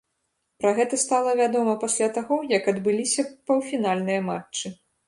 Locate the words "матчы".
4.35-4.79